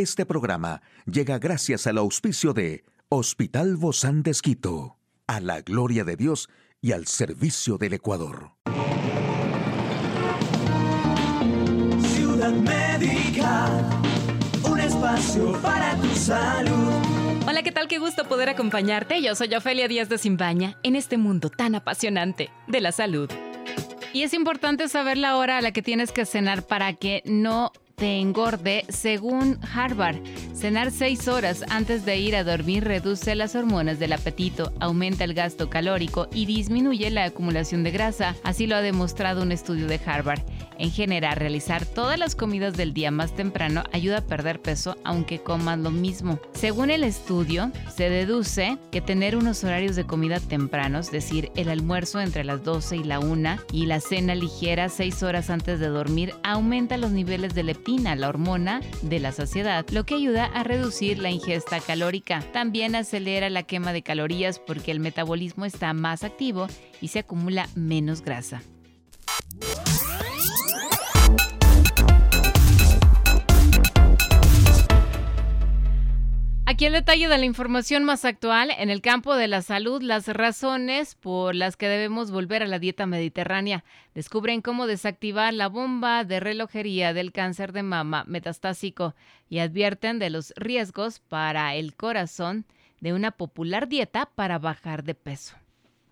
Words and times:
Este 0.00 0.24
programa 0.24 0.80
llega 1.04 1.38
gracias 1.38 1.86
al 1.86 1.98
auspicio 1.98 2.54
de 2.54 2.84
Hospital 3.10 3.76
Bozán 3.76 4.22
de 4.22 4.30
Esquito, 4.30 4.96
a 5.26 5.40
la 5.40 5.60
gloria 5.60 6.04
de 6.04 6.16
Dios 6.16 6.48
y 6.80 6.92
al 6.92 7.06
servicio 7.06 7.76
del 7.76 7.92
Ecuador. 7.92 8.52
Ciudad 12.14 12.50
Médica, 12.50 13.66
un 14.70 14.80
espacio 14.80 15.52
para 15.60 15.94
tu 15.96 16.08
salud. 16.16 16.94
Hola, 17.46 17.62
¿qué 17.62 17.70
tal? 17.70 17.86
Qué 17.86 17.98
gusto 17.98 18.24
poder 18.24 18.48
acompañarte. 18.48 19.20
Yo 19.20 19.34
soy 19.34 19.54
Ofelia 19.54 19.86
Díaz 19.86 20.08
de 20.08 20.16
Simbaña 20.16 20.78
en 20.82 20.96
este 20.96 21.18
mundo 21.18 21.50
tan 21.50 21.74
apasionante 21.74 22.48
de 22.68 22.80
la 22.80 22.92
salud. 22.92 23.30
Y 24.14 24.22
es 24.22 24.32
importante 24.32 24.88
saber 24.88 25.18
la 25.18 25.36
hora 25.36 25.58
a 25.58 25.60
la 25.60 25.72
que 25.72 25.82
tienes 25.82 26.10
que 26.10 26.24
cenar 26.24 26.66
para 26.66 26.94
que 26.94 27.22
no 27.26 27.72
te 28.00 28.18
engorde, 28.18 28.86
según 28.88 29.58
Harvard. 29.74 30.16
Cenar 30.54 30.90
seis 30.90 31.28
horas 31.28 31.62
antes 31.68 32.06
de 32.06 32.16
ir 32.16 32.34
a 32.34 32.44
dormir 32.44 32.82
reduce 32.82 33.34
las 33.34 33.54
hormonas 33.54 33.98
del 33.98 34.14
apetito, 34.14 34.72
aumenta 34.80 35.24
el 35.24 35.34
gasto 35.34 35.68
calórico 35.68 36.26
y 36.32 36.46
disminuye 36.46 37.10
la 37.10 37.24
acumulación 37.24 37.84
de 37.84 37.90
grasa, 37.90 38.36
así 38.42 38.66
lo 38.66 38.76
ha 38.76 38.80
demostrado 38.80 39.42
un 39.42 39.52
estudio 39.52 39.86
de 39.86 40.00
Harvard. 40.06 40.40
En 40.80 40.90
general, 40.90 41.36
realizar 41.36 41.84
todas 41.84 42.18
las 42.18 42.34
comidas 42.34 42.74
del 42.74 42.94
día 42.94 43.10
más 43.10 43.36
temprano 43.36 43.84
ayuda 43.92 44.18
a 44.18 44.26
perder 44.26 44.62
peso 44.62 44.96
aunque 45.04 45.38
coman 45.38 45.82
lo 45.82 45.90
mismo. 45.90 46.40
Según 46.54 46.90
el 46.90 47.04
estudio, 47.04 47.70
se 47.94 48.08
deduce 48.08 48.78
que 48.90 49.02
tener 49.02 49.36
unos 49.36 49.62
horarios 49.62 49.94
de 49.94 50.06
comida 50.06 50.40
tempranos, 50.40 51.06
es 51.06 51.12
decir, 51.12 51.52
el 51.54 51.68
almuerzo 51.68 52.18
entre 52.18 52.44
las 52.44 52.64
12 52.64 52.96
y 52.96 53.04
la 53.04 53.20
1 53.20 53.58
y 53.72 53.84
la 53.84 54.00
cena 54.00 54.34
ligera 54.34 54.88
6 54.88 55.22
horas 55.22 55.50
antes 55.50 55.80
de 55.80 55.88
dormir, 55.88 56.32
aumenta 56.42 56.96
los 56.96 57.10
niveles 57.10 57.54
de 57.54 57.62
leptina, 57.62 58.16
la 58.16 58.30
hormona 58.30 58.80
de 59.02 59.20
la 59.20 59.32
saciedad, 59.32 59.84
lo 59.90 60.06
que 60.06 60.14
ayuda 60.14 60.46
a 60.46 60.64
reducir 60.64 61.18
la 61.18 61.28
ingesta 61.28 61.80
calórica. 61.80 62.42
También 62.54 62.94
acelera 62.94 63.50
la 63.50 63.64
quema 63.64 63.92
de 63.92 64.02
calorías 64.02 64.58
porque 64.58 64.92
el 64.92 65.00
metabolismo 65.00 65.66
está 65.66 65.92
más 65.92 66.24
activo 66.24 66.68
y 67.02 67.08
se 67.08 67.18
acumula 67.18 67.68
menos 67.74 68.22
grasa. 68.22 68.62
Aquí 76.70 76.84
el 76.84 76.92
detalle 76.92 77.26
de 77.26 77.36
la 77.36 77.44
información 77.44 78.04
más 78.04 78.24
actual 78.24 78.70
en 78.78 78.90
el 78.90 79.00
campo 79.00 79.34
de 79.34 79.48
la 79.48 79.60
salud, 79.60 80.00
las 80.02 80.28
razones 80.28 81.16
por 81.16 81.56
las 81.56 81.76
que 81.76 81.88
debemos 81.88 82.30
volver 82.30 82.62
a 82.62 82.68
la 82.68 82.78
dieta 82.78 83.06
mediterránea. 83.06 83.82
Descubren 84.14 84.62
cómo 84.62 84.86
desactivar 84.86 85.52
la 85.52 85.66
bomba 85.66 86.22
de 86.22 86.38
relojería 86.38 87.12
del 87.12 87.32
cáncer 87.32 87.72
de 87.72 87.82
mama 87.82 88.22
metastásico 88.28 89.16
y 89.48 89.58
advierten 89.58 90.20
de 90.20 90.30
los 90.30 90.52
riesgos 90.54 91.18
para 91.18 91.74
el 91.74 91.96
corazón 91.96 92.66
de 93.00 93.14
una 93.14 93.32
popular 93.32 93.88
dieta 93.88 94.30
para 94.32 94.60
bajar 94.60 95.02
de 95.02 95.16
peso. 95.16 95.56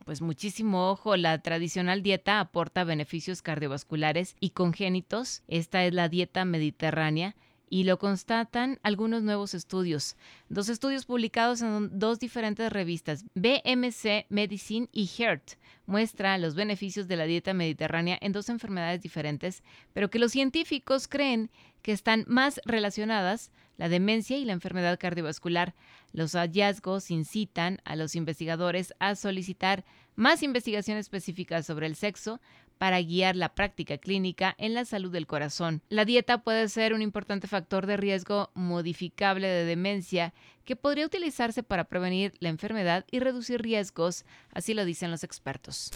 Pues 0.05 0.21
muchísimo 0.23 0.91
ojo, 0.91 1.17
la 1.17 1.39
tradicional 1.39 2.03
dieta 2.03 2.41
aporta 2.41 2.83
beneficios 2.83 3.43
cardiovasculares 3.43 4.35
y 4.41 4.51
congénitos. 4.51 5.45
Esta 5.47 5.85
es 5.85 5.95
la 5.95 6.09
dieta 6.09 6.45
mediterránea 6.45 7.37
y 7.71 7.85
lo 7.85 7.99
constatan 7.99 8.79
algunos 8.83 9.23
nuevos 9.23 9.55
estudios. 9.55 10.17
Dos 10.49 10.69
estudios 10.69 11.07
publicados 11.07 11.63
en 11.63 11.99
dos 11.99 12.19
diferentes 12.19 12.73
revistas, 12.73 13.25
BMC 13.35 14.27
Medicine 14.29 14.89
y 14.93 15.07
Heart, 15.07 15.53
muestran 15.87 16.43
los 16.43 16.55
beneficios 16.55 17.09
de 17.09 17.17
la 17.17 17.25
dieta 17.25 17.55
mediterránea 17.55 18.19
en 18.21 18.33
dos 18.33 18.49
enfermedades 18.49 19.01
diferentes, 19.01 19.63
pero 19.93 20.11
que 20.11 20.19
los 20.19 20.33
científicos 20.33 21.09
creen 21.09 21.51
que 21.83 21.93
están 21.93 22.25
más 22.29 22.61
relacionadas, 22.65 23.51
la 23.77 23.89
demencia 23.89 24.37
y 24.37 24.45
la 24.45 24.53
enfermedad 24.53 24.99
cardiovascular. 24.99 25.75
Los 26.13 26.33
hallazgos 26.33 27.11
incitan 27.11 27.81
a 27.85 27.97
los 27.97 28.17
investigadores 28.17 28.93
a 28.99 29.15
solicitar 29.15 29.85
más 30.17 30.43
investigación 30.43 30.99
específica 30.99 31.63
sobre 31.63 31.87
el 31.87 31.95
sexo 31.95 32.41
para 32.79 33.03
guiar 33.03 33.37
la 33.37 33.55
práctica 33.55 33.99
clínica 33.99 34.55
en 34.59 34.75
la 34.75 34.85
salud 34.85 35.13
del 35.13 35.27
corazón. 35.27 35.83
La 35.89 36.05
dieta 36.05 36.39
puede 36.39 36.69
ser 36.69 36.95
un 36.95 37.03
importante 37.03 37.49
factor 37.49 37.87
de 37.87 37.97
riesgo 37.97 38.51
modificable 38.55 39.49
de 39.49 39.65
demencia 39.65 40.33
que 40.65 40.77
podría 40.77 41.07
utilizarse 41.07 41.63
para 41.63 41.85
prevenir 41.85 42.35
la 42.41 42.49
enfermedad 42.49 43.05
y 43.11 43.21
reducir 43.21 43.63
riesgos, 43.63 44.25
así 44.53 44.75
lo 44.75 44.85
dicen 44.85 45.11
los 45.11 45.25
expertos. 45.25 45.91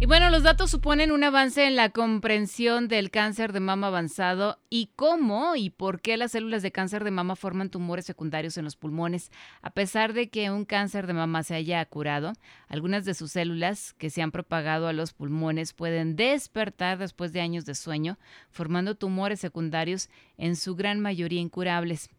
Y 0.00 0.06
bueno, 0.06 0.28
los 0.28 0.42
datos 0.42 0.72
suponen 0.72 1.12
un 1.12 1.22
avance 1.22 1.66
en 1.66 1.76
la 1.76 1.88
comprensión 1.88 2.88
del 2.88 3.10
cáncer 3.10 3.52
de 3.52 3.60
mama 3.60 3.86
avanzado 3.86 4.58
y 4.68 4.90
cómo 4.96 5.54
y 5.56 5.70
por 5.70 6.00
qué 6.00 6.16
las 6.16 6.32
células 6.32 6.62
de 6.62 6.72
cáncer 6.72 7.04
de 7.04 7.12
mama 7.12 7.36
forman 7.36 7.70
tumores 7.70 8.04
secundarios 8.04 8.58
en 8.58 8.64
los 8.64 8.76
pulmones. 8.76 9.30
A 9.62 9.70
pesar 9.70 10.12
de 10.12 10.28
que 10.28 10.50
un 10.50 10.64
cáncer 10.64 11.06
de 11.06 11.14
mama 11.14 11.44
se 11.44 11.54
haya 11.54 11.82
curado, 11.86 12.32
algunas 12.68 13.04
de 13.04 13.14
sus 13.14 13.30
células 13.30 13.94
que 13.94 14.10
se 14.10 14.20
han 14.20 14.32
propagado 14.32 14.88
a 14.88 14.92
los 14.92 15.14
pulmones 15.14 15.72
pueden 15.72 16.16
despertar 16.16 16.98
después 16.98 17.32
de 17.32 17.40
años 17.40 17.64
de 17.64 17.76
sueño, 17.76 18.18
formando 18.50 18.96
tumores 18.96 19.40
secundarios 19.40 20.10
en 20.36 20.56
su 20.56 20.74
gran 20.74 21.00
mayoría 21.00 21.40
incurables. 21.40 22.10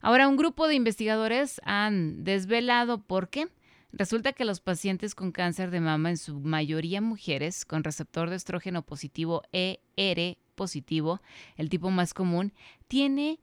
Ahora, 0.00 0.28
un 0.28 0.36
grupo 0.36 0.68
de 0.68 0.76
investigadores 0.76 1.60
han 1.64 2.24
desvelado 2.24 3.02
por 3.02 3.28
qué 3.28 3.48
Resulta 3.96 4.32
que 4.32 4.44
los 4.44 4.58
pacientes 4.58 5.14
con 5.14 5.30
cáncer 5.30 5.70
de 5.70 5.78
mama, 5.78 6.10
en 6.10 6.16
su 6.16 6.40
mayoría 6.40 7.00
mujeres 7.00 7.64
con 7.64 7.84
receptor 7.84 8.28
de 8.28 8.34
estrógeno 8.34 8.82
positivo 8.82 9.42
ER 9.52 10.36
positivo, 10.56 11.20
el 11.56 11.68
tipo 11.68 11.90
más 11.90 12.12
común, 12.12 12.52
tiene 12.88 13.38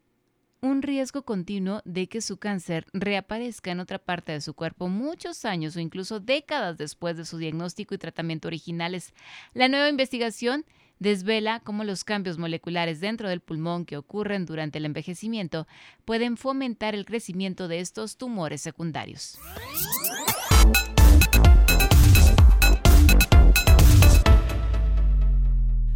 un 0.59 0.81
riesgo 0.81 1.23
continuo 1.23 1.81
de 1.85 2.07
que 2.07 2.19
su 2.19 2.37
cáncer 2.37 2.85
reaparezca 2.91 3.71
en 3.71 3.79
otra 3.79 3.97
parte 3.97 4.33
de 4.33 4.41
su 4.41 4.53
cuerpo 4.53 4.89
muchos 4.89 5.45
años 5.45 5.77
o 5.77 5.79
incluso 5.79 6.19
décadas 6.19 6.77
después 6.77 7.15
de 7.15 7.23
su 7.23 7.37
diagnóstico 7.37 7.95
y 7.95 7.97
tratamiento 7.97 8.49
originales. 8.49 9.13
La 9.53 9.69
nueva 9.69 9.87
investigación 9.87 10.65
desvela 10.99 11.61
cómo 11.61 11.85
los 11.85 12.03
cambios 12.03 12.37
moleculares 12.37 12.99
dentro 12.99 13.29
del 13.29 13.39
pulmón 13.39 13.85
que 13.85 13.95
ocurren 13.95 14.45
durante 14.45 14.79
el 14.79 14.85
envejecimiento 14.85 15.65
pueden 16.03 16.35
fomentar 16.35 16.93
el 16.93 17.05
crecimiento 17.05 17.69
de 17.69 17.79
estos 17.79 18.17
tumores 18.17 18.61
secundarios. 18.61 19.39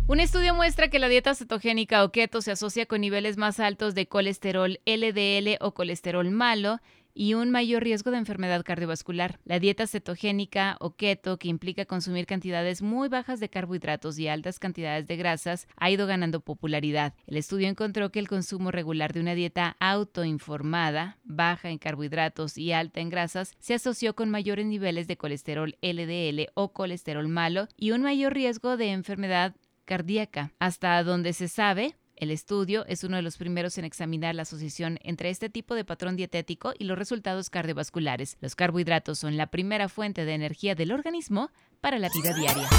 Un 0.07 0.19
estudio 0.19 0.53
muestra 0.55 0.87
que 0.87 0.99
la 0.99 1.09
dieta 1.09 1.35
cetogénica 1.35 2.03
o 2.03 2.11
keto 2.11 2.41
se 2.41 2.51
asocia 2.51 2.85
con 2.85 3.01
niveles 3.01 3.37
más 3.37 3.59
altos 3.59 3.95
de 3.95 4.07
colesterol 4.07 4.79
LDL 4.85 5.57
o 5.59 5.73
colesterol 5.73 6.29
malo 6.31 6.79
y 7.15 7.33
un 7.33 7.49
mayor 7.49 7.83
riesgo 7.83 8.11
de 8.11 8.17
enfermedad 8.17 8.63
cardiovascular. 8.63 9.39
La 9.45 9.59
dieta 9.59 9.87
cetogénica 9.87 10.77
o 10.79 10.95
keto, 10.95 11.39
que 11.39 11.47
implica 11.47 11.85
consumir 11.85 12.27
cantidades 12.27 12.81
muy 12.81 13.07
bajas 13.07 13.39
de 13.39 13.49
carbohidratos 13.49 14.19
y 14.19 14.27
altas 14.27 14.59
cantidades 14.59 15.07
de 15.07 15.15
grasas, 15.15 15.67
ha 15.77 15.89
ido 15.89 16.05
ganando 16.05 16.41
popularidad. 16.41 17.13
El 17.25 17.37
estudio 17.37 17.67
encontró 17.67 18.11
que 18.11 18.19
el 18.19 18.27
consumo 18.27 18.69
regular 18.69 19.13
de 19.13 19.21
una 19.21 19.33
dieta 19.33 19.77
autoinformada, 19.79 21.17
baja 21.23 21.69
en 21.69 21.77
carbohidratos 21.77 22.57
y 22.57 22.73
alta 22.73 22.99
en 22.99 23.09
grasas, 23.09 23.53
se 23.59 23.73
asoció 23.73 24.13
con 24.15 24.29
mayores 24.29 24.65
niveles 24.65 25.07
de 25.07 25.17
colesterol 25.17 25.77
LDL 25.81 26.49
o 26.53 26.73
colesterol 26.73 27.27
malo 27.29 27.67
y 27.77 27.91
un 27.91 28.01
mayor 28.01 28.33
riesgo 28.33 28.75
de 28.75 28.91
enfermedad 28.91 29.55
cardíaca. 29.85 30.51
Hasta 30.59 31.01
donde 31.03 31.31
se 31.33 31.47
sabe, 31.47 31.95
el 32.15 32.31
estudio 32.31 32.85
es 32.87 33.03
uno 33.03 33.17
de 33.17 33.21
los 33.21 33.37
primeros 33.37 33.77
en 33.77 33.85
examinar 33.85 34.35
la 34.35 34.43
asociación 34.43 34.99
entre 35.03 35.29
este 35.29 35.49
tipo 35.49 35.75
de 35.75 35.85
patrón 35.85 36.15
dietético 36.15 36.73
y 36.77 36.85
los 36.85 36.97
resultados 36.97 37.49
cardiovasculares. 37.49 38.37
Los 38.41 38.55
carbohidratos 38.55 39.19
son 39.19 39.37
la 39.37 39.47
primera 39.47 39.89
fuente 39.89 40.25
de 40.25 40.33
energía 40.33 40.75
del 40.75 40.91
organismo 40.91 41.51
para 41.81 41.99
la 41.99 42.09
vida 42.09 42.33
diaria. 42.33 42.69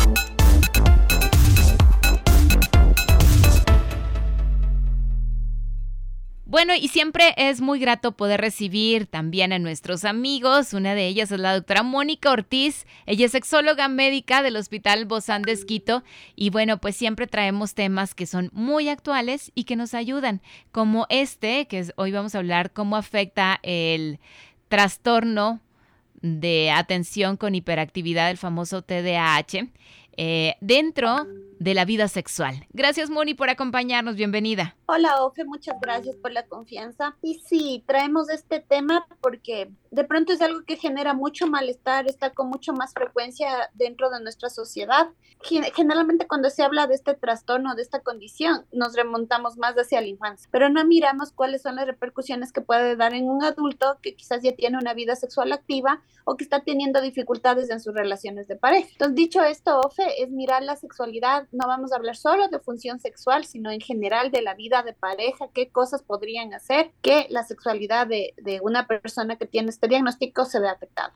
Bueno, 6.48 6.74
y 6.80 6.86
siempre 6.86 7.34
es 7.36 7.60
muy 7.60 7.80
grato 7.80 8.12
poder 8.12 8.40
recibir 8.40 9.06
también 9.06 9.52
a 9.52 9.58
nuestros 9.58 10.04
amigos. 10.04 10.74
Una 10.74 10.94
de 10.94 11.08
ellas 11.08 11.32
es 11.32 11.40
la 11.40 11.52
doctora 11.52 11.82
Mónica 11.82 12.30
Ortiz. 12.30 12.86
Ella 13.04 13.26
es 13.26 13.32
sexóloga 13.32 13.88
médica 13.88 14.42
del 14.42 14.54
Hospital 14.54 15.06
Bozán 15.06 15.42
de 15.42 15.50
Esquito. 15.50 16.04
Y 16.36 16.50
bueno, 16.50 16.78
pues 16.78 16.94
siempre 16.94 17.26
traemos 17.26 17.74
temas 17.74 18.14
que 18.14 18.26
son 18.26 18.50
muy 18.52 18.88
actuales 18.88 19.50
y 19.56 19.64
que 19.64 19.74
nos 19.74 19.92
ayudan, 19.92 20.40
como 20.70 21.06
este, 21.08 21.66
que 21.66 21.84
hoy 21.96 22.12
vamos 22.12 22.36
a 22.36 22.38
hablar 22.38 22.72
cómo 22.72 22.94
afecta 22.94 23.58
el 23.64 24.20
trastorno 24.68 25.60
de 26.22 26.70
atención 26.70 27.36
con 27.36 27.56
hiperactividad, 27.56 28.30
el 28.30 28.38
famoso 28.38 28.82
TDAH. 28.82 29.66
Eh, 30.16 30.54
dentro 30.60 31.26
de 31.58 31.74
la 31.74 31.84
vida 31.84 32.08
sexual. 32.08 32.66
Gracias, 32.72 33.10
Moni, 33.10 33.34
por 33.34 33.50
acompañarnos. 33.50 34.16
Bienvenida. 34.16 34.76
Hola, 34.86 35.24
Ofe, 35.24 35.44
muchas 35.44 35.76
gracias 35.80 36.16
por 36.16 36.32
la 36.32 36.46
confianza. 36.46 37.16
Y 37.22 37.40
sí, 37.40 37.82
traemos 37.86 38.28
este 38.30 38.60
tema 38.60 39.06
porque 39.20 39.70
de 39.90 40.04
pronto 40.04 40.32
es 40.32 40.42
algo 40.42 40.62
que 40.64 40.76
genera 40.76 41.14
mucho 41.14 41.46
malestar, 41.46 42.06
está 42.06 42.30
con 42.30 42.48
mucho 42.48 42.72
más 42.72 42.92
frecuencia 42.92 43.70
dentro 43.74 44.10
de 44.10 44.20
nuestra 44.20 44.50
sociedad. 44.50 45.08
Generalmente 45.40 46.26
cuando 46.26 46.50
se 46.50 46.62
habla 46.62 46.86
de 46.86 46.94
este 46.94 47.14
trastorno, 47.14 47.74
de 47.74 47.82
esta 47.82 48.00
condición, 48.00 48.66
nos 48.72 48.94
remontamos 48.94 49.56
más 49.56 49.74
hacia 49.74 50.00
la 50.00 50.06
infancia, 50.08 50.48
pero 50.52 50.68
no 50.68 50.84
miramos 50.84 51.32
cuáles 51.32 51.62
son 51.62 51.76
las 51.76 51.86
repercusiones 51.86 52.52
que 52.52 52.60
puede 52.60 52.96
dar 52.96 53.14
en 53.14 53.28
un 53.28 53.42
adulto 53.42 53.98
que 54.02 54.14
quizás 54.14 54.42
ya 54.42 54.52
tiene 54.52 54.78
una 54.78 54.94
vida 54.94 55.16
sexual 55.16 55.52
activa 55.52 56.02
o 56.24 56.36
que 56.36 56.44
está 56.44 56.60
teniendo 56.60 57.00
dificultades 57.00 57.70
en 57.70 57.80
sus 57.80 57.94
relaciones 57.94 58.48
de 58.48 58.56
pareja. 58.56 58.88
Entonces, 58.92 59.14
dicho 59.14 59.42
esto, 59.42 59.80
Ofe, 59.80 60.22
es 60.22 60.30
mirar 60.30 60.62
la 60.62 60.76
sexualidad, 60.76 61.45
no 61.52 61.66
vamos 61.66 61.92
a 61.92 61.96
hablar 61.96 62.16
solo 62.16 62.48
de 62.48 62.58
función 62.58 63.00
sexual, 63.00 63.44
sino 63.44 63.70
en 63.70 63.80
general 63.80 64.30
de 64.30 64.42
la 64.42 64.54
vida 64.54 64.82
de 64.82 64.92
pareja, 64.92 65.48
qué 65.54 65.68
cosas 65.68 66.02
podrían 66.02 66.54
hacer 66.54 66.92
que 67.02 67.26
la 67.30 67.44
sexualidad 67.44 68.06
de, 68.06 68.34
de 68.36 68.60
una 68.62 68.86
persona 68.86 69.36
que 69.36 69.46
tiene 69.46 69.70
este 69.70 69.88
diagnóstico 69.88 70.44
se 70.44 70.60
ve 70.60 70.68
afectado 70.68 71.12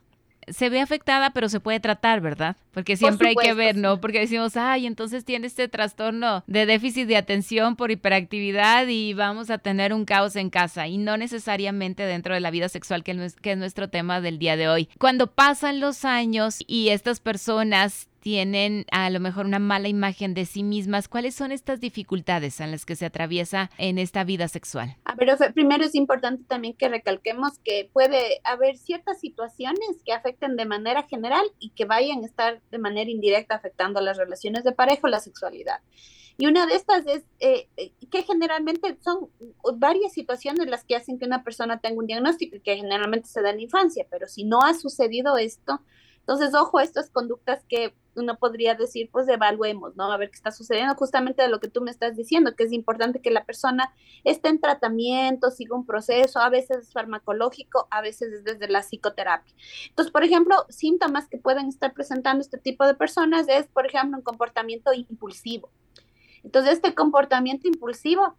se 0.49 0.69
ve 0.69 0.81
afectada, 0.81 1.31
pero 1.31 1.49
se 1.49 1.61
puede 1.61 1.81
tratar, 1.81 2.21
¿verdad? 2.21 2.57
Porque 2.73 2.97
siempre 2.97 3.31
hay 3.31 3.35
que 3.37 3.55
ver, 3.55 3.77
¿no? 3.77 4.01
Porque 4.01 4.21
decimos, 4.21 4.57
ay, 4.57 4.87
entonces 4.87 5.25
tiene 5.25 5.47
este 5.47 5.69
trastorno 5.69 6.45
de 6.47 6.67
déficit 6.67 7.07
de 7.07 7.17
atención 7.17 7.77
por 7.77 7.91
hiperactividad 7.91 8.87
y 8.89 9.15
vamos 9.15 9.51
a 9.51 9.59
tener 9.59 9.93
un 9.93 10.05
caos 10.05 10.37
en 10.37 10.51
casa 10.51 10.87
y 10.87 10.99
no 10.99 11.17
necesariamente 11.17 12.05
dentro 12.05 12.35
de 12.35 12.41
la 12.41 12.51
vida 12.51 12.69
sexual, 12.69 13.05
que 13.05 13.13
es 13.13 13.59
nuestro 13.59 13.89
tema 13.89 14.21
del 14.21 14.39
día 14.39 14.57
de 14.57 14.69
hoy. 14.69 14.89
Cuando 14.99 15.29
pasan 15.29 15.81
los 15.81 16.05
años 16.05 16.59
y 16.67 16.89
estas 16.89 17.21
personas 17.21 18.10
tienen 18.21 18.85
a 18.93 19.09
lo 19.11 19.19
mejor 19.21 19.47
una 19.47 19.59
mala 19.59 19.89
imagen 19.89 20.35
de 20.35 20.45
sí 20.45 20.63
mismas. 20.63 21.09
¿Cuáles 21.09 21.35
son 21.35 21.53
estas 21.53 21.81
dificultades 21.81 22.61
en 22.61 22.71
las 22.71 22.85
que 22.85 22.97
se 22.97 23.07
atraviesa 23.07 23.71
en 23.79 23.99
esta 23.99 24.25
vida 24.25 24.49
sexual? 24.49 24.97
A 25.05 25.15
ver, 25.15 25.37
primero 25.55 25.85
es 25.85 25.95
importante 25.95 26.45
también 26.47 26.75
que 26.75 26.89
recalquemos 26.89 27.59
que 27.65 27.89
puede 27.93 28.41
haber 28.45 28.77
ciertas 28.77 29.21
situaciones 29.21 30.03
que 30.05 30.13
afecten 30.13 30.57
de 30.57 30.67
manera 30.67 31.05
general 31.05 31.45
y 31.59 31.71
que 31.71 31.87
vayan 31.87 32.23
a 32.23 32.27
estar 32.27 32.61
de 32.71 32.79
manera 32.79 33.11
indirecta 33.11 33.55
afectando 33.55 34.01
las 34.01 34.17
relaciones 34.19 34.65
de 34.65 34.73
pareja 34.73 35.01
o 35.05 35.09
la 35.09 35.21
sexualidad. 35.21 35.81
Y 36.37 36.47
una 36.47 36.67
de 36.67 36.75
estas 36.75 37.07
es 37.07 37.23
eh, 37.41 37.69
eh, 37.77 37.93
que 38.11 38.23
generalmente 38.23 38.97
son 39.03 39.29
varias 39.75 40.13
situaciones 40.13 40.69
las 40.69 40.85
que 40.85 40.97
hacen 40.97 41.19
que 41.19 41.27
una 41.27 41.45
persona 41.45 41.81
tenga 41.81 41.99
un 41.99 42.07
diagnóstico 42.07 42.57
y 42.57 42.61
que 42.61 42.77
generalmente 42.77 43.29
se 43.29 43.43
da 43.43 43.51
en 43.51 43.57
la 43.57 43.63
infancia, 43.63 44.07
pero 44.11 44.27
si 44.27 44.45
no 44.45 44.63
ha 44.63 44.73
sucedido 44.73 45.37
esto, 45.37 45.83
entonces, 46.21 46.55
ojo, 46.55 46.79
estas 46.81 47.11
conductas 47.11 47.65
que 47.69 47.93
uno 48.17 48.37
podría 48.37 48.75
decir, 48.75 49.09
pues 49.13 49.29
evaluemos, 49.29 49.97
¿no? 49.97 50.13
A 50.13 50.17
ver 50.17 50.31
qué 50.31 50.37
está 50.37 50.51
sucediendo, 50.51 50.95
justamente 50.95 51.43
de 51.43 51.49
lo 51.49 51.61
que 51.61 51.69
tú 51.69 51.81
me 51.81 51.91
estás 51.91 52.17
diciendo, 52.17 52.55
que 52.57 52.65
es 52.65 52.73
importante 52.73 53.21
que 53.21 53.31
la 53.31 53.45
persona 53.45 53.93
esté 54.25 54.49
en 54.49 54.61
tratamiento, 54.61 55.51
siga 55.51 55.77
un 55.77 55.87
proceso, 55.87 56.41
a 56.41 56.49
veces 56.49 56.79
es 56.79 56.93
farmacológico, 56.93 57.89
a 57.91 58.01
veces 58.01 58.33
es 58.33 58.45
desde 58.45 58.69
la 58.69 58.83
psicoterapia. 58.83 59.55
Entonces, 59.89 60.13
por 60.13 60.25
ejemplo, 60.25 60.57
síntomas 60.69 61.29
que 61.29 61.39
pueden 61.39 61.69
estar 61.69 61.93
presentando 61.93 62.41
este 62.41 62.59
tipo 62.59 62.87
de 62.87 62.95
personas 62.95 63.47
es, 63.49 63.67
por 63.69 63.87
ejemplo, 63.87 64.19
un 64.19 64.25
comportamiento 64.25 64.93
impulsivo. 64.93 65.71
Entonces, 66.43 66.75
este 66.75 66.95
comportamiento 66.95 67.69
impulsivo 67.69 68.37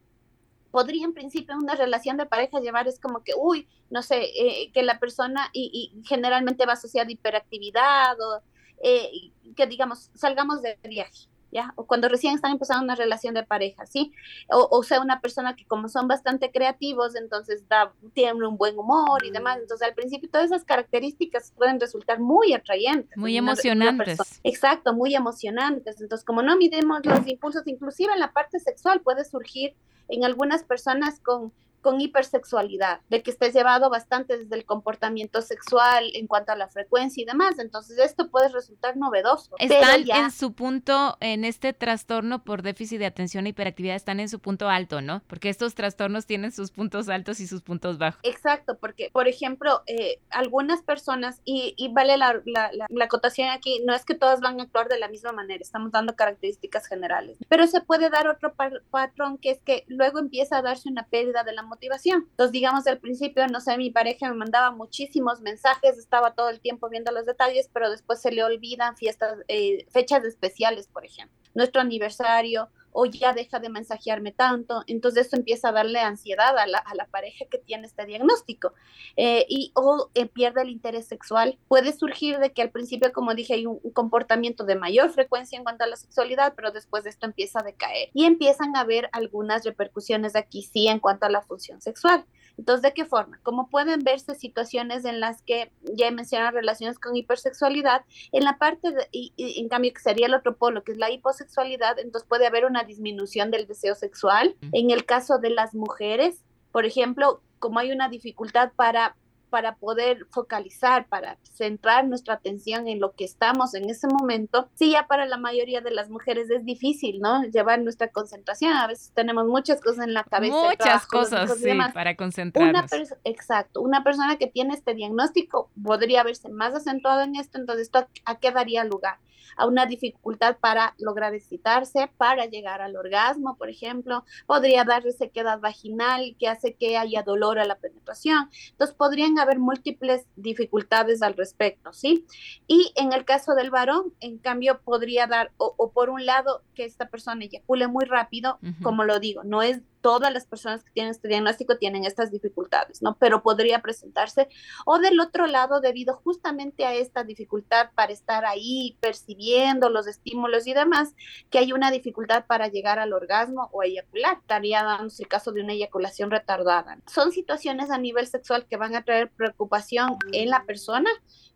podría 0.71 1.05
en 1.05 1.13
principio 1.13 1.55
una 1.57 1.75
relación 1.75 2.17
de 2.17 2.25
pareja 2.25 2.59
llevar 2.59 2.87
es 2.87 2.99
como 2.99 3.23
que, 3.23 3.33
uy, 3.37 3.67
no 3.89 4.01
sé, 4.01 4.23
eh, 4.23 4.71
que 4.73 4.83
la 4.83 4.99
persona 4.99 5.49
y, 5.53 5.91
y, 5.93 6.07
generalmente 6.07 6.65
va 6.65 6.73
asociada 6.73 7.09
a 7.09 7.11
hiperactividad 7.11 8.15
o 8.19 8.41
eh, 8.83 9.31
que 9.55 9.67
digamos, 9.67 10.09
salgamos 10.13 10.61
de 10.61 10.77
viaje. 10.83 11.27
¿Ya? 11.53 11.73
O 11.75 11.85
cuando 11.85 12.07
recién 12.07 12.33
están 12.33 12.53
empezando 12.53 12.81
una 12.81 12.95
relación 12.95 13.33
de 13.33 13.43
pareja, 13.43 13.85
¿sí? 13.85 14.13
O, 14.49 14.69
o, 14.71 14.83
sea, 14.83 15.01
una 15.01 15.19
persona 15.19 15.53
que 15.53 15.65
como 15.65 15.89
son 15.89 16.07
bastante 16.07 16.49
creativos, 16.49 17.13
entonces 17.17 17.67
da, 17.67 17.91
tienen 18.13 18.41
un 18.41 18.55
buen 18.55 18.79
humor 18.79 19.25
y 19.25 19.31
demás. 19.31 19.57
Entonces, 19.59 19.85
al 19.85 19.93
principio, 19.93 20.29
todas 20.29 20.45
esas 20.45 20.63
características 20.63 21.51
pueden 21.57 21.77
resultar 21.77 22.21
muy 22.21 22.53
atrayentes. 22.53 23.17
Muy 23.17 23.35
emocionantes. 23.35 24.39
Exacto, 24.45 24.93
muy 24.93 25.13
emocionantes. 25.13 25.99
Entonces, 25.99 26.23
como 26.23 26.41
no 26.41 26.55
midemos 26.55 27.05
los 27.05 27.27
impulsos, 27.27 27.67
inclusive 27.67 28.13
en 28.13 28.21
la 28.21 28.31
parte 28.31 28.57
sexual 28.61 29.01
puede 29.01 29.25
surgir 29.25 29.75
en 30.07 30.23
algunas 30.23 30.63
personas 30.63 31.19
con 31.19 31.51
con 31.81 31.99
hipersexualidad, 31.99 33.01
de 33.09 33.21
que 33.23 33.31
esté 33.31 33.51
llevado 33.51 33.89
bastante 33.89 34.37
desde 34.37 34.55
el 34.55 34.65
comportamiento 34.65 35.41
sexual 35.41 36.11
en 36.13 36.27
cuanto 36.27 36.51
a 36.51 36.55
la 36.55 36.67
frecuencia 36.67 37.21
y 37.21 37.25
demás. 37.25 37.59
Entonces, 37.59 37.97
esto 37.97 38.29
puede 38.29 38.49
resultar 38.49 38.97
novedoso. 38.97 39.55
Están 39.59 40.03
en 40.07 40.31
su 40.31 40.53
punto, 40.53 41.17
en 41.19 41.45
este 41.45 41.73
trastorno 41.73 42.43
por 42.43 42.61
déficit 42.61 42.99
de 42.99 43.05
atención 43.05 43.45
e 43.45 43.49
hiperactividad, 43.49 43.95
están 43.95 44.19
en 44.19 44.29
su 44.29 44.39
punto 44.39 44.69
alto, 44.69 45.01
¿no? 45.01 45.21
Porque 45.27 45.49
estos 45.49 45.75
trastornos 45.75 46.25
tienen 46.25 46.51
sus 46.51 46.71
puntos 46.71 47.09
altos 47.09 47.39
y 47.39 47.47
sus 47.47 47.61
puntos 47.61 47.97
bajos. 47.97 48.19
Exacto, 48.23 48.77
porque, 48.79 49.09
por 49.11 49.27
ejemplo, 49.27 49.83
eh, 49.87 50.19
algunas 50.29 50.81
personas, 50.81 51.41
y, 51.45 51.89
vale 51.93 52.17
la, 52.17 52.41
la, 52.45 52.71
la, 52.71 53.05
acotación 53.05 53.49
aquí, 53.49 53.81
no 53.85 53.93
es 53.93 54.05
que 54.05 54.15
todas 54.15 54.39
van 54.39 54.59
a 54.59 54.63
actuar 54.63 54.87
de 54.87 54.99
la 54.99 55.07
misma 55.07 55.31
manera, 55.31 55.61
estamos 55.61 55.91
dando 55.91 56.15
características 56.15 56.87
generales, 56.87 57.37
pero 57.49 57.67
se 57.67 57.81
puede 57.81 58.09
dar 58.09 58.27
otro 58.27 58.53
patrón 58.91 59.37
que 59.37 59.51
es 59.51 59.59
que 59.61 59.85
luego 59.87 60.19
empieza 60.19 60.57
a 60.57 60.61
darse 60.61 60.89
una 60.89 61.07
pérdida 61.07 61.43
de 61.43 61.53
la 61.53 61.63
motivación. 61.71 62.27
Entonces, 62.29 62.51
digamos, 62.51 62.85
al 62.85 62.99
principio, 62.99 63.47
no 63.47 63.61
sé, 63.61 63.77
mi 63.77 63.89
pareja 63.89 64.29
me 64.29 64.35
mandaba 64.35 64.71
muchísimos 64.71 65.41
mensajes, 65.41 65.97
estaba 65.97 66.35
todo 66.35 66.49
el 66.49 66.59
tiempo 66.59 66.89
viendo 66.89 67.11
los 67.11 67.25
detalles, 67.25 67.69
pero 67.73 67.89
después 67.89 68.21
se 68.21 68.31
le 68.31 68.43
olvidan 68.43 68.97
fiestas, 68.97 69.39
eh, 69.47 69.85
fechas 69.89 70.23
especiales, 70.25 70.87
por 70.87 71.05
ejemplo, 71.05 71.35
nuestro 71.53 71.81
aniversario 71.81 72.69
o 72.91 73.05
ya 73.05 73.33
deja 73.33 73.59
de 73.59 73.69
mensajearme 73.69 74.31
tanto, 74.31 74.83
entonces 74.87 75.25
esto 75.25 75.37
empieza 75.37 75.69
a 75.69 75.71
darle 75.71 75.99
ansiedad 75.99 76.57
a 76.57 76.67
la, 76.67 76.77
a 76.77 76.95
la 76.95 77.05
pareja 77.07 77.45
que 77.49 77.57
tiene 77.57 77.87
este 77.87 78.05
diagnóstico 78.05 78.73
eh, 79.15 79.45
y 79.49 79.71
o 79.75 80.09
eh, 80.13 80.27
pierde 80.27 80.61
el 80.61 80.69
interés 80.69 81.07
sexual. 81.07 81.57
Puede 81.67 81.93
surgir 81.93 82.39
de 82.39 82.53
que 82.53 82.61
al 82.61 82.71
principio, 82.71 83.11
como 83.13 83.33
dije, 83.33 83.53
hay 83.53 83.65
un, 83.65 83.79
un, 83.83 83.91
comportamiento 83.91 84.63
de 84.63 84.75
mayor 84.75 85.09
frecuencia 85.11 85.57
en 85.57 85.63
cuanto 85.63 85.83
a 85.83 85.87
la 85.87 85.95
sexualidad, 85.95 86.53
pero 86.55 86.71
después 86.71 87.03
de 87.03 87.09
esto 87.09 87.25
empieza 87.25 87.59
a 87.59 87.63
decaer 87.63 88.09
y 88.13 88.25
empiezan 88.25 88.75
a 88.75 88.81
haber 88.81 89.09
algunas 89.11 89.63
repercusiones 89.63 90.35
aquí 90.35 90.63
sí 90.63 90.87
en 90.87 90.99
cuanto 90.99 91.25
a 91.25 91.29
la 91.29 91.41
función 91.41 91.81
sexual. 91.81 92.25
Entonces, 92.57 92.81
¿de 92.81 92.93
qué 92.93 93.05
forma? 93.05 93.39
Como 93.43 93.69
pueden 93.69 94.03
verse 94.03 94.35
situaciones 94.35 95.05
en 95.05 95.19
las 95.19 95.41
que 95.41 95.71
ya 95.95 96.07
he 96.07 96.11
mencionado 96.11 96.51
relaciones 96.51 96.99
con 96.99 97.15
hipersexualidad, 97.15 98.03
en 98.31 98.43
la 98.43 98.57
parte, 98.57 98.91
de, 98.91 99.07
y, 99.11 99.33
y, 99.35 99.59
en 99.59 99.69
cambio, 99.69 99.93
que 99.93 100.01
sería 100.01 100.27
el 100.27 100.33
otro 100.33 100.55
polo, 100.55 100.83
que 100.83 100.91
es 100.91 100.97
la 100.97 101.11
hiposexualidad, 101.11 101.99
entonces 101.99 102.27
puede 102.27 102.47
haber 102.47 102.65
una 102.65 102.83
disminución 102.83 103.51
del 103.51 103.67
deseo 103.67 103.95
sexual. 103.95 104.55
En 104.71 104.91
el 104.91 105.05
caso 105.05 105.37
de 105.39 105.49
las 105.49 105.73
mujeres, 105.73 106.43
por 106.71 106.85
ejemplo, 106.85 107.41
como 107.59 107.79
hay 107.79 107.91
una 107.91 108.09
dificultad 108.09 108.71
para 108.75 109.15
para 109.51 109.75
poder 109.75 110.25
focalizar, 110.31 111.07
para 111.07 111.37
centrar 111.43 112.07
nuestra 112.07 112.35
atención 112.35 112.87
en 112.87 112.99
lo 112.99 113.11
que 113.11 113.25
estamos 113.25 113.75
en 113.75 113.89
ese 113.89 114.07
momento, 114.07 114.69
sí, 114.73 114.91
ya 114.91 115.05
para 115.05 115.25
la 115.25 115.37
mayoría 115.37 115.81
de 115.81 115.91
las 115.91 116.09
mujeres 116.09 116.49
es 116.49 116.65
difícil, 116.65 117.19
¿no? 117.19 117.43
Llevar 117.43 117.81
nuestra 117.81 118.07
concentración. 118.07 118.73
A 118.73 118.87
veces 118.87 119.11
tenemos 119.13 119.45
muchas 119.45 119.81
cosas 119.81 120.07
en 120.07 120.13
la 120.13 120.23
cabeza. 120.23 120.55
Muchas 120.55 120.77
trabajo, 120.77 121.07
cosas, 121.09 121.57
sí, 121.59 121.69
para 121.93 122.15
concentrarnos. 122.15 122.91
Una 122.91 123.17
exacto. 123.25 123.81
Una 123.81 124.03
persona 124.03 124.37
que 124.37 124.47
tiene 124.47 124.73
este 124.73 124.95
diagnóstico 124.95 125.69
podría 125.83 126.23
verse 126.23 126.49
más 126.49 126.73
acentuado 126.73 127.21
en 127.21 127.35
esto, 127.35 127.59
entonces, 127.59 127.83
¿esto 127.83 128.07
a 128.25 128.39
qué 128.39 128.51
daría 128.51 128.83
lugar? 128.85 129.17
a 129.57 129.65
una 129.65 129.85
dificultad 129.85 130.57
para 130.59 130.95
lograr 130.97 131.33
excitarse, 131.33 132.09
para 132.17 132.45
llegar 132.45 132.81
al 132.81 132.95
orgasmo, 132.95 133.55
por 133.55 133.69
ejemplo, 133.69 134.25
podría 134.45 134.83
darle 134.83 135.11
sequedad 135.11 135.59
vaginal 135.59 136.35
que 136.39 136.47
hace 136.47 136.73
que 136.75 136.97
haya 136.97 137.23
dolor 137.23 137.59
a 137.59 137.65
la 137.65 137.75
penetración. 137.75 138.49
Entonces, 138.71 138.95
podrían 138.95 139.35
haber 139.41 139.59
múltiples 139.59 140.25
dificultades 140.35 141.21
al 141.21 141.35
respecto, 141.35 141.93
¿sí? 141.93 142.25
Y 142.67 142.93
en 142.95 143.13
el 143.13 143.25
caso 143.25 143.53
del 143.53 143.71
varón, 143.71 144.13
en 144.19 144.37
cambio, 144.37 144.81
podría 144.83 145.27
dar, 145.27 145.51
o, 145.57 145.73
o 145.77 145.91
por 145.91 146.09
un 146.09 146.25
lado, 146.25 146.61
que 146.75 146.85
esta 146.85 147.09
persona 147.09 147.43
eyacule 147.45 147.87
muy 147.87 148.05
rápido, 148.05 148.57
uh 148.61 148.67
-huh. 148.67 148.81
como 148.81 149.03
lo 149.03 149.19
digo, 149.19 149.43
no 149.43 149.61
es 149.61 149.81
todas 150.01 150.33
las 150.33 150.45
personas 150.45 150.83
que 150.83 150.91
tienen 150.91 151.11
este 151.11 151.27
diagnóstico 151.27 151.77
tienen 151.77 152.05
estas 152.05 152.31
dificultades, 152.31 153.01
¿no? 153.01 153.15
Pero 153.17 153.43
podría 153.43 153.81
presentarse. 153.81 154.49
O 154.85 154.99
del 154.99 155.19
otro 155.19 155.47
lado, 155.47 155.79
debido 155.79 156.15
justamente 156.15 156.85
a 156.85 156.93
esta 156.93 157.23
dificultad 157.23 157.89
para 157.95 158.11
estar 158.11 158.45
ahí 158.45 158.97
percibiendo 158.99 159.89
los 159.89 160.07
estímulos 160.07 160.67
y 160.67 160.73
demás, 160.73 161.13
que 161.49 161.59
hay 161.59 161.71
una 161.71 161.91
dificultad 161.91 162.45
para 162.45 162.67
llegar 162.67 162.99
al 162.99 163.13
orgasmo 163.13 163.69
o 163.71 163.83
eyacular. 163.83 164.37
Estaría 164.39 164.83
dándose 164.83 165.23
el 165.23 165.29
caso 165.29 165.51
de 165.51 165.61
una 165.61 165.73
eyaculación 165.73 166.31
retardada. 166.31 166.97
Son 167.07 167.31
situaciones 167.31 167.91
a 167.91 167.97
nivel 167.97 168.27
sexual 168.27 168.65
que 168.65 168.77
van 168.77 168.95
a 168.95 169.03
traer 169.03 169.29
preocupación 169.31 170.17
en 170.31 170.49
la 170.49 170.65
persona, 170.65 171.09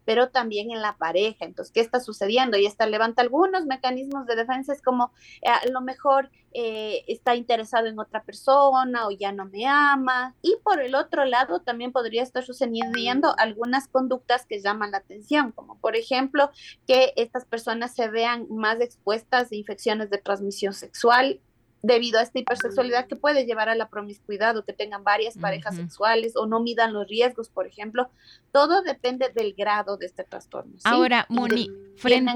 pero 0.05 0.29
también 0.29 0.71
en 0.71 0.81
la 0.81 0.95
pareja. 0.97 1.45
Entonces, 1.45 1.73
¿qué 1.73 1.81
está 1.81 1.99
sucediendo? 1.99 2.57
Y 2.57 2.65
esta 2.65 2.85
levanta 2.85 3.21
algunos 3.21 3.65
mecanismos 3.65 4.25
de 4.25 4.35
defensa, 4.35 4.73
es 4.73 4.81
como 4.81 5.11
eh, 5.41 5.49
a 5.49 5.67
lo 5.69 5.81
mejor 5.81 6.29
eh, 6.53 7.03
está 7.07 7.35
interesado 7.35 7.87
en 7.87 7.99
otra 7.99 8.23
persona 8.23 9.07
o 9.07 9.11
ya 9.11 9.31
no 9.31 9.45
me 9.45 9.65
ama. 9.67 10.35
Y 10.41 10.55
por 10.63 10.81
el 10.81 10.95
otro 10.95 11.25
lado, 11.25 11.59
también 11.59 11.91
podría 11.91 12.23
estar 12.23 12.45
sucediendo 12.45 13.35
algunas 13.37 13.87
conductas 13.87 14.45
que 14.45 14.61
llaman 14.61 14.91
la 14.91 14.97
atención, 14.97 15.51
como 15.51 15.77
por 15.79 15.95
ejemplo 15.95 16.51
que 16.87 17.13
estas 17.17 17.45
personas 17.45 17.93
se 17.93 18.07
vean 18.07 18.47
más 18.49 18.79
expuestas 18.79 19.51
a 19.51 19.55
infecciones 19.55 20.09
de 20.09 20.17
transmisión 20.17 20.73
sexual 20.73 21.41
debido 21.85 22.19
a 22.19 22.23
esta 22.23 22.39
hipersexualidad 22.39 23.07
que 23.07 23.15
puede 23.15 23.45
llevar 23.45 23.69
a 23.69 23.75
la 23.75 23.89
promiscuidad 23.89 24.57
o 24.57 24.65
que 24.65 24.73
tengan 24.73 25.03
varias 25.03 25.37
parejas 25.37 25.75
sexuales 25.75 26.35
o 26.35 26.47
no 26.47 26.59
midan 26.59 26.93
los 26.93 27.07
riesgos, 27.07 27.49
por 27.49 27.67
ejemplo. 27.67 28.09
Todo 28.51 28.81
depende 28.81 29.29
del 29.29 29.53
grado 29.53 29.97
de 29.97 30.07
este 30.07 30.23
trastorno. 30.23 30.73
Ahora, 30.83 31.25
Moni, 31.29 31.69
frente, 31.95 32.33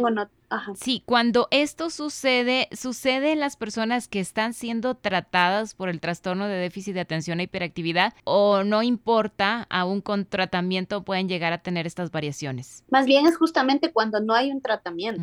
sí, 0.75 1.03
cuando 1.05 1.47
esto 1.51 1.89
sucede, 1.89 2.67
sucede 2.71 3.31
en 3.31 3.39
las 3.39 3.55
personas 3.55 4.07
que 4.07 4.19
están 4.19 4.53
siendo 4.53 4.95
tratadas 4.95 5.73
por 5.73 5.89
el 5.89 5.99
trastorno 5.99 6.47
de 6.47 6.55
déficit 6.55 6.93
de 6.93 7.01
atención 7.01 7.39
e 7.39 7.43
hiperactividad 7.43 8.13
o 8.23 8.63
no 8.63 8.83
importa, 8.83 9.67
aún 9.69 10.01
con 10.01 10.25
tratamiento 10.25 11.03
pueden 11.03 11.27
llegar 11.27 11.53
a 11.53 11.59
tener 11.59 11.87
estas 11.87 12.11
variaciones. 12.11 12.83
Más 12.89 13.05
bien 13.05 13.27
es 13.27 13.37
justamente 13.37 13.91
cuando 13.91 14.19
no 14.19 14.33
hay 14.33 14.51
un 14.51 14.61
tratamiento 14.61 15.21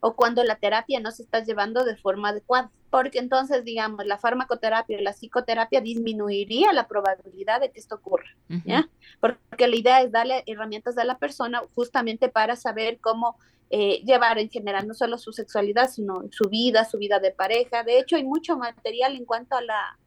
o 0.00 0.14
cuando 0.14 0.44
la 0.44 0.56
terapia 0.56 1.00
no 1.00 1.10
se 1.10 1.22
está 1.22 1.42
llevando 1.42 1.84
de 1.84 1.96
forma 1.96 2.30
adecuada 2.30 2.70
porque 2.90 3.18
entonces, 3.18 3.64
digamos, 3.64 4.06
la 4.06 4.18
farmacoterapia 4.18 4.98
o 4.98 5.02
la 5.02 5.12
psicoterapia 5.12 5.80
disminuiría 5.80 6.72
la 6.72 6.88
probabilidad 6.88 7.60
de 7.60 7.70
que 7.70 7.80
esto 7.80 7.96
ocurra, 7.96 8.34
¿ya? 8.64 8.88
Porque 9.20 9.68
la 9.68 9.76
idea 9.76 10.00
es 10.00 10.10
darle 10.10 10.42
herramientas 10.46 10.96
a 10.96 11.04
la 11.04 11.18
persona 11.18 11.62
justamente 11.74 12.28
para 12.28 12.56
saber 12.56 12.98
cómo 13.00 13.36
eh, 13.70 14.02
llevar 14.04 14.38
en 14.38 14.50
general 14.50 14.86
no 14.86 14.94
solo 14.94 15.18
su 15.18 15.32
sexualidad, 15.32 15.90
sino 15.90 16.22
su 16.30 16.48
vida, 16.48 16.84
su 16.84 16.98
vida 16.98 17.18
de 17.18 17.30
pareja. 17.30 17.82
De 17.82 17.98
hecho, 17.98 18.16
hay 18.16 18.24
mucho 18.24 18.56
material 18.56 19.16
en 19.16 19.24
cuanto 19.24 19.56
a 19.56 19.62
la 19.62 19.98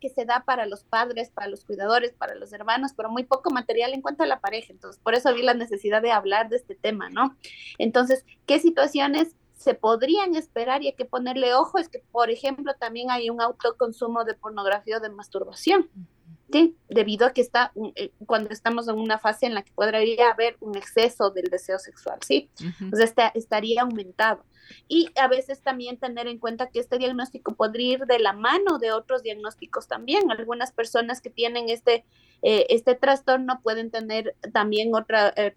que 0.00 0.08
se 0.10 0.24
da 0.24 0.44
para 0.46 0.64
los 0.64 0.84
padres, 0.84 1.30
para 1.30 1.48
los 1.48 1.64
cuidadores, 1.64 2.12
para 2.12 2.36
los 2.36 2.52
hermanos, 2.52 2.92
pero 2.96 3.10
muy 3.10 3.24
poco 3.24 3.50
material 3.50 3.94
en 3.94 4.00
cuanto 4.00 4.22
a 4.22 4.26
la 4.26 4.38
pareja. 4.38 4.72
Entonces, 4.72 5.00
por 5.02 5.14
eso 5.14 5.34
vi 5.34 5.42
la 5.42 5.54
necesidad 5.54 6.02
de 6.02 6.12
hablar 6.12 6.48
de 6.48 6.56
este 6.56 6.76
tema, 6.76 7.10
¿no? 7.10 7.36
Entonces, 7.78 8.24
¿qué 8.46 8.60
situaciones 8.60 9.34
se 9.56 9.74
podrían 9.74 10.36
esperar 10.36 10.82
y 10.82 10.88
hay 10.88 10.92
que 10.92 11.04
ponerle 11.04 11.54
ojo 11.54 11.78
es 11.78 11.88
que, 11.88 12.00
por 12.12 12.30
ejemplo, 12.30 12.74
también 12.78 13.10
hay 13.10 13.30
un 13.30 13.40
autoconsumo 13.40 14.24
de 14.24 14.34
pornografía 14.34 14.98
o 14.98 15.00
de 15.00 15.08
masturbación, 15.08 15.88
¿sí? 16.50 16.76
Debido 16.88 17.26
a 17.26 17.32
que 17.32 17.40
está, 17.40 17.72
eh, 17.94 18.10
cuando 18.26 18.50
estamos 18.50 18.88
en 18.88 18.96
una 18.96 19.18
fase 19.18 19.46
en 19.46 19.54
la 19.54 19.62
que 19.62 19.72
podría 19.72 20.30
haber 20.30 20.56
un 20.60 20.76
exceso 20.76 21.30
del 21.30 21.46
deseo 21.46 21.78
sexual, 21.78 22.18
¿sí? 22.26 22.50
Entonces 22.80 23.14
estaría 23.34 23.82
aumentado. 23.82 24.44
Y 24.88 25.10
a 25.16 25.28
veces 25.28 25.60
también 25.60 25.96
tener 25.96 26.26
en 26.26 26.38
cuenta 26.38 26.70
que 26.70 26.80
este 26.80 26.98
diagnóstico 26.98 27.54
podría 27.54 27.94
ir 27.94 28.06
de 28.06 28.18
la 28.18 28.32
mano 28.32 28.78
de 28.78 28.92
otros 28.92 29.22
diagnósticos 29.22 29.86
también. 29.86 30.30
Algunas 30.30 30.72
personas 30.72 31.20
que 31.20 31.30
tienen 31.30 31.68
este, 31.68 32.04
eh, 32.42 32.66
este 32.68 32.96
trastorno 32.96 33.60
pueden 33.62 33.90
tener 33.90 34.34
también 34.52 34.94
otra, 34.94 35.32
eh, 35.36 35.54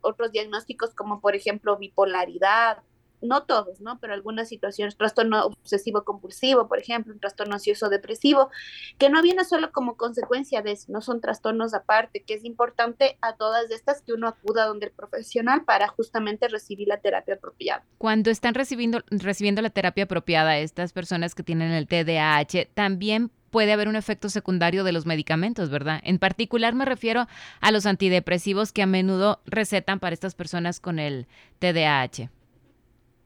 otros 0.00 0.32
diagnósticos 0.32 0.94
como 0.94 1.20
por 1.20 1.36
ejemplo 1.36 1.76
bipolaridad, 1.76 2.78
no 3.20 3.44
todos, 3.44 3.80
¿no? 3.80 3.98
Pero 4.00 4.14
algunas 4.14 4.48
situaciones, 4.48 4.96
trastorno 4.96 5.46
obsesivo 5.46 6.04
compulsivo, 6.04 6.68
por 6.68 6.78
ejemplo, 6.78 7.12
un 7.12 7.20
trastorno 7.20 7.54
ansioso 7.54 7.88
depresivo, 7.88 8.50
que 8.98 9.10
no 9.10 9.22
viene 9.22 9.44
solo 9.44 9.72
como 9.72 9.96
consecuencia 9.96 10.62
de 10.62 10.72
eso, 10.72 10.92
no 10.92 11.00
son 11.00 11.20
trastornos 11.20 11.74
aparte, 11.74 12.22
que 12.22 12.34
es 12.34 12.44
importante 12.44 13.18
a 13.20 13.34
todas 13.34 13.70
estas 13.70 14.02
que 14.02 14.12
uno 14.12 14.28
acuda 14.28 14.66
donde 14.66 14.86
el 14.86 14.92
profesional 14.92 15.64
para 15.64 15.88
justamente 15.88 16.48
recibir 16.48 16.88
la 16.88 16.98
terapia 16.98 17.34
apropiada. 17.34 17.84
Cuando 17.98 18.30
están 18.30 18.54
recibiendo, 18.54 19.02
recibiendo 19.10 19.62
la 19.62 19.70
terapia 19.70 20.04
apropiada, 20.04 20.58
estas 20.58 20.92
personas 20.92 21.34
que 21.34 21.42
tienen 21.42 21.72
el 21.72 21.86
TDAH, 21.86 22.68
también 22.74 23.30
puede 23.50 23.72
haber 23.72 23.88
un 23.88 23.96
efecto 23.96 24.28
secundario 24.28 24.84
de 24.84 24.92
los 24.92 25.06
medicamentos, 25.06 25.70
¿verdad? 25.70 26.00
En 26.04 26.18
particular 26.18 26.74
me 26.74 26.84
refiero 26.84 27.26
a 27.60 27.70
los 27.70 27.86
antidepresivos 27.86 28.72
que 28.72 28.82
a 28.82 28.86
menudo 28.86 29.40
recetan 29.46 29.98
para 29.98 30.14
estas 30.14 30.34
personas 30.34 30.80
con 30.80 30.98
el 30.98 31.26
TDAH. 31.58 32.30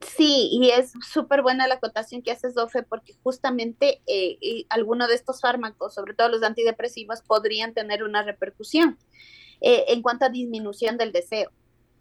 Sí, 0.01 0.49
y 0.51 0.71
es 0.71 0.93
súper 1.07 1.43
buena 1.43 1.69
la 1.69 1.75
acotación 1.75 2.23
que 2.23 2.31
haces, 2.31 2.55
Dofe, 2.55 2.83
porque 2.83 3.15
justamente 3.23 4.01
eh, 4.07 4.65
algunos 4.71 5.09
de 5.09 5.15
estos 5.15 5.41
fármacos, 5.41 5.95
sobre 5.95 6.15
todo 6.15 6.29
los 6.29 6.43
antidepresivos, 6.43 7.21
podrían 7.21 7.75
tener 7.75 8.03
una 8.03 8.23
repercusión 8.23 8.99
eh, 9.61 9.85
en 9.89 10.01
cuanto 10.01 10.25
a 10.25 10.31
disminución 10.31 10.97
del 10.97 11.13
deseo. 11.13 11.51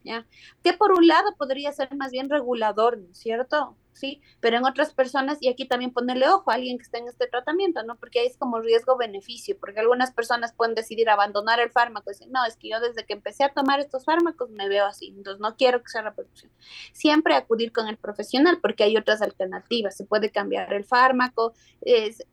¿ya? 0.03 0.25
Que 0.63 0.73
por 0.73 0.93
un 0.93 1.07
lado 1.07 1.35
podría 1.37 1.73
ser 1.73 1.93
más 1.95 2.11
bien 2.11 2.29
regulador, 2.29 2.97
¿no 2.97 3.11
es 3.11 3.17
cierto? 3.17 3.75
Sí, 3.99 4.21
pero 4.39 4.55
en 4.55 4.65
otras 4.65 4.93
personas, 4.93 5.39
y 5.41 5.49
aquí 5.49 5.67
también 5.67 5.91
ponerle 5.91 6.29
ojo 6.29 6.51
a 6.51 6.53
alguien 6.53 6.77
que 6.77 6.83
esté 6.83 6.99
en 6.99 7.09
este 7.09 7.27
tratamiento, 7.27 7.83
¿no? 7.83 7.97
Porque 7.97 8.21
ahí 8.21 8.27
es 8.27 8.37
como 8.37 8.61
riesgo-beneficio, 8.61 9.57
porque 9.59 9.81
algunas 9.81 10.13
personas 10.13 10.53
pueden 10.53 10.73
decidir 10.73 11.09
abandonar 11.09 11.59
el 11.59 11.69
fármaco 11.69 12.09
y 12.09 12.13
decir, 12.13 12.29
no, 12.31 12.45
es 12.45 12.55
que 12.55 12.69
yo 12.69 12.79
desde 12.79 13.05
que 13.05 13.11
empecé 13.11 13.43
a 13.43 13.49
tomar 13.49 13.81
estos 13.81 14.05
fármacos 14.05 14.51
me 14.51 14.69
veo 14.69 14.85
así, 14.85 15.09
entonces 15.09 15.41
no 15.41 15.57
quiero 15.57 15.83
que 15.83 15.89
sea 15.89 16.01
repercusión. 16.01 16.49
Siempre 16.93 17.35
acudir 17.35 17.73
con 17.73 17.89
el 17.89 17.97
profesional, 17.97 18.59
porque 18.61 18.85
hay 18.85 18.95
otras 18.95 19.21
alternativas, 19.21 19.97
se 19.97 20.05
puede 20.05 20.31
cambiar 20.31 20.71
el 20.71 20.85
fármaco, 20.85 21.51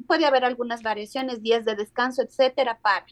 puede 0.06 0.24
haber 0.24 0.44
algunas 0.44 0.84
variaciones, 0.84 1.42
días 1.42 1.64
de 1.64 1.74
descanso, 1.74 2.22
etcétera, 2.22 2.78
para 2.80 3.06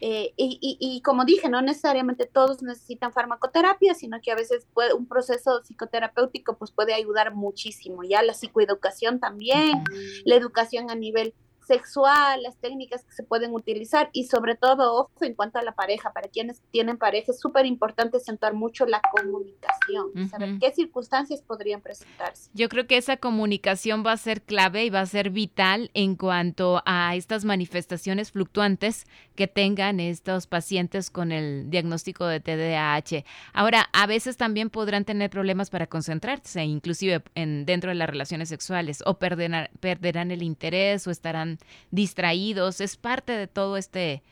eh, 0.00 0.32
y, 0.36 1.00
como 1.04 1.24
dije, 1.24 1.48
no 1.48 1.62
necesariamente 1.62 2.26
todos 2.26 2.62
necesitan 2.62 3.12
farmacoterapia, 3.12 3.94
sino 3.94 4.20
que 4.20 4.32
a 4.32 4.34
veces 4.34 4.66
puede, 4.72 4.94
un 4.94 5.06
proceso 5.06 5.62
psicoterapéutico 5.62 6.56
pues 6.56 6.70
puede 6.70 6.94
ayudar 6.94 7.34
muchísimo. 7.34 8.02
Ya 8.04 8.22
la 8.22 8.34
psicoeducación 8.34 9.20
también, 9.20 9.84
la 10.24 10.34
educación 10.36 10.90
a 10.90 10.94
nivel 10.94 11.34
sexual, 11.70 12.42
las 12.42 12.56
técnicas 12.56 13.04
que 13.04 13.12
se 13.12 13.22
pueden 13.22 13.54
utilizar 13.54 14.10
y 14.12 14.24
sobre 14.24 14.56
todo, 14.56 14.96
ojo, 14.96 15.12
en 15.20 15.34
cuanto 15.34 15.60
a 15.60 15.62
la 15.62 15.70
pareja, 15.72 16.12
para 16.12 16.28
quienes 16.28 16.62
tienen 16.72 16.98
pareja 16.98 17.30
es 17.30 17.38
súper 17.38 17.64
importante 17.64 18.18
centrar 18.18 18.54
mucho 18.54 18.86
la 18.86 19.00
comunicación, 19.12 20.28
saber 20.28 20.58
qué 20.58 20.72
circunstancias 20.72 21.42
podrían 21.42 21.80
presentarse. 21.80 22.50
Yo 22.54 22.68
creo 22.68 22.88
que 22.88 22.96
esa 22.96 23.18
comunicación 23.18 24.04
va 24.04 24.12
a 24.12 24.16
ser 24.16 24.42
clave 24.42 24.84
y 24.84 24.90
va 24.90 25.00
a 25.00 25.06
ser 25.06 25.30
vital 25.30 25.92
en 25.94 26.16
cuanto 26.16 26.82
a 26.86 27.14
estas 27.14 27.44
manifestaciones 27.44 28.32
fluctuantes 28.32 29.06
que 29.36 29.46
tengan 29.46 30.00
estos 30.00 30.48
pacientes 30.48 31.08
con 31.08 31.30
el 31.30 31.70
diagnóstico 31.70 32.26
de 32.26 32.40
TDAH. 32.40 33.24
Ahora, 33.52 33.88
a 33.92 34.08
veces 34.08 34.36
también 34.36 34.70
podrán 34.70 35.04
tener 35.04 35.30
problemas 35.30 35.70
para 35.70 35.86
concentrarse, 35.86 36.64
inclusive 36.64 37.22
en, 37.36 37.64
dentro 37.64 37.90
de 37.90 37.94
las 37.94 38.10
relaciones 38.10 38.48
sexuales, 38.48 39.04
o 39.06 39.18
perderán, 39.18 39.68
perderán 39.78 40.32
el 40.32 40.42
interés 40.42 41.06
o 41.06 41.12
estarán 41.12 41.59
distraídos, 41.90 42.80
es 42.80 42.96
parte 42.96 43.32
de 43.32 43.46
todo 43.46 43.76
este, 43.76 44.22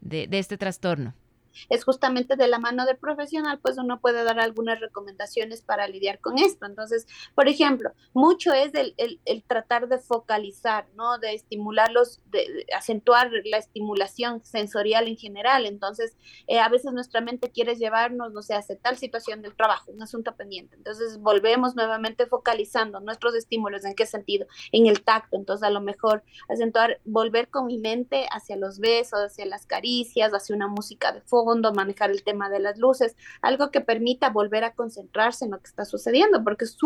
de 0.00 0.28
este 0.32 0.56
trastorno 0.58 1.14
es 1.68 1.84
justamente 1.84 2.36
de 2.36 2.48
la 2.48 2.58
mano 2.58 2.86
del 2.86 2.96
profesional, 2.96 3.58
pues 3.60 3.78
uno 3.78 4.00
puede 4.00 4.24
dar 4.24 4.38
algunas 4.40 4.80
recomendaciones 4.80 5.62
para 5.62 5.88
lidiar 5.88 6.20
con 6.20 6.38
esto. 6.38 6.66
Entonces, 6.66 7.06
por 7.34 7.48
ejemplo, 7.48 7.90
mucho 8.12 8.52
es 8.52 8.74
el, 8.74 8.94
el, 8.96 9.42
tratar 9.44 9.88
de 9.88 9.98
focalizar, 9.98 10.86
¿no? 10.94 11.18
De 11.18 11.34
estimularlos, 11.34 12.20
de, 12.26 12.66
acentuar 12.76 13.30
la 13.44 13.58
estimulación 13.58 14.44
sensorial 14.44 15.08
en 15.08 15.16
general. 15.16 15.66
Entonces, 15.66 16.16
eh, 16.46 16.58
a 16.58 16.68
veces 16.68 16.92
nuestra 16.92 17.20
mente 17.20 17.50
quiere 17.50 17.76
llevarnos, 17.76 18.32
no 18.32 18.42
sé, 18.42 18.54
hace 18.54 18.76
tal 18.76 18.98
situación 18.98 19.42
del 19.42 19.56
trabajo, 19.56 19.90
un 19.90 20.02
asunto 20.02 20.34
pendiente. 20.36 20.76
Entonces, 20.76 21.18
volvemos 21.18 21.76
nuevamente 21.76 22.26
focalizando 22.26 23.00
nuestros 23.00 23.34
estímulos. 23.34 23.84
¿En 23.84 23.94
qué 23.94 24.06
sentido? 24.06 24.46
En 24.72 24.86
el 24.86 25.02
tacto. 25.02 25.36
Entonces, 25.36 25.66
a 25.66 25.70
lo 25.70 25.80
mejor 25.80 26.22
acentuar, 26.48 27.00
volver 27.04 27.48
con 27.48 27.66
mi 27.66 27.78
mente 27.78 28.26
hacia 28.30 28.56
los 28.56 28.78
besos, 28.78 29.20
hacia 29.20 29.46
las 29.46 29.66
caricias, 29.66 30.32
hacia 30.32 30.54
una 30.54 30.68
música 30.68 31.12
de 31.12 31.20
fondo 31.22 31.37
manejar 31.72 32.10
el 32.10 32.22
tema 32.22 32.48
de 32.50 32.60
las 32.60 32.78
luces, 32.78 33.16
algo 33.42 33.70
que 33.70 33.80
permita 33.80 34.30
volver 34.30 34.64
a 34.64 34.72
concentrarse 34.72 35.44
en 35.44 35.52
lo 35.52 35.58
que 35.58 35.66
está 35.66 35.84
sucediendo, 35.84 36.42
porque 36.44 36.64
es, 36.64 36.76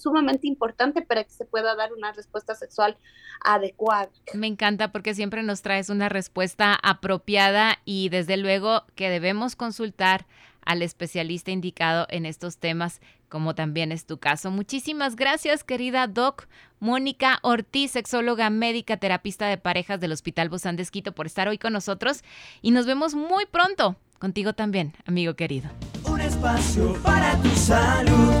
sumamente 0.00 0.46
importante 0.46 1.02
para 1.02 1.24
que 1.24 1.30
se 1.30 1.44
pueda 1.44 1.74
dar 1.74 1.92
una 1.92 2.12
respuesta 2.12 2.54
sexual 2.54 2.96
adecuada. 3.44 4.10
Me 4.34 4.46
encanta 4.46 4.92
porque 4.92 5.14
siempre 5.14 5.42
nos 5.42 5.62
traes 5.62 5.90
una 5.90 6.08
respuesta 6.08 6.78
apropiada 6.82 7.78
y 7.84 8.08
desde 8.08 8.36
luego 8.36 8.84
que 8.94 9.10
debemos 9.10 9.56
consultar 9.56 10.26
al 10.66 10.82
especialista 10.82 11.50
indicado 11.50 12.06
en 12.10 12.26
estos 12.26 12.58
temas, 12.58 13.00
como 13.28 13.54
también 13.54 13.92
es 13.92 14.04
tu 14.04 14.18
caso. 14.18 14.50
Muchísimas 14.50 15.16
gracias, 15.16 15.64
querida 15.64 16.06
Doc 16.06 16.48
Mónica 16.78 17.38
Ortiz, 17.42 17.92
sexóloga 17.92 18.50
médica, 18.50 18.98
terapista 18.98 19.46
de 19.46 19.56
parejas 19.56 19.98
del 20.00 20.12
Hospital 20.12 20.48
Bozán 20.50 20.76
de 20.76 20.82
Esquito, 20.82 21.12
por 21.12 21.26
estar 21.26 21.48
hoy 21.48 21.58
con 21.58 21.72
nosotros 21.72 22.22
y 22.60 22.72
nos 22.72 22.86
vemos 22.86 23.14
muy 23.14 23.46
pronto. 23.46 23.96
Contigo 24.18 24.52
también, 24.52 24.94
amigo 25.06 25.34
querido. 25.34 25.70
Un 26.04 26.20
espacio 26.20 26.94
para 27.02 27.36
tu 27.40 27.50
salud. 27.50 28.34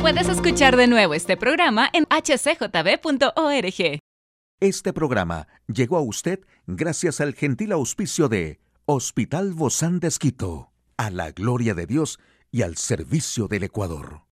Puedes 0.00 0.28
escuchar 0.28 0.76
de 0.76 0.86
nuevo 0.86 1.14
este 1.14 1.36
programa 1.36 1.88
en 1.92 2.04
hcjb.org. 2.04 4.00
Este 4.60 4.92
programa 4.92 5.48
llegó 5.66 5.96
a 5.96 6.02
usted 6.02 6.40
gracias 6.66 7.20
al 7.20 7.34
gentil 7.34 7.72
auspicio 7.72 8.28
de 8.28 8.60
Hospital 8.86 9.54
Bozán 9.54 9.98
de 9.98 10.08
Esquito, 10.08 10.70
a 10.98 11.08
la 11.08 11.30
gloria 11.30 11.72
de 11.72 11.86
Dios 11.86 12.18
y 12.50 12.60
al 12.60 12.76
servicio 12.76 13.48
del 13.48 13.62
Ecuador. 13.62 14.24